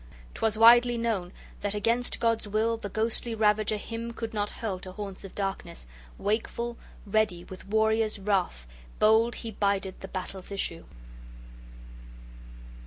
[0.33, 4.79] 'Twas widely known that against God's will the ghostly ravager him {10a} could not hurl
[4.79, 5.85] to haunts of darkness;
[6.17, 8.65] wakeful, ready, with warrior's wrath,
[8.97, 10.85] bold he bided the battle's issue.